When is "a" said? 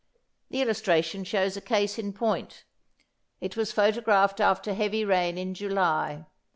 1.55-1.61